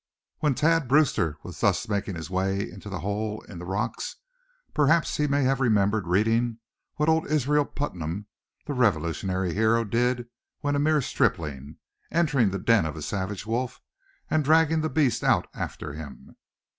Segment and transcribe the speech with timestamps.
[0.39, 4.15] When Thad Brewster was thus making his way into the hole in the rocks,
[4.73, 6.57] perhaps he may have remembered reading
[6.95, 8.25] what old Israel Putnam,
[8.65, 10.25] the Revolutionary hero, did
[10.61, 11.77] when a mere stripling,
[12.09, 13.79] entering the den of a savage wolf,
[14.27, 16.35] and dragging the beast out after him.